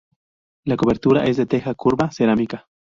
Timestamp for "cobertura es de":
0.77-1.45